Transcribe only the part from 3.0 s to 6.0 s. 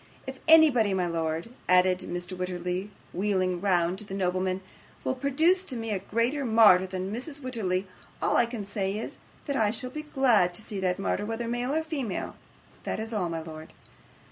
wheeling round to the nobleman, 'will produce to me a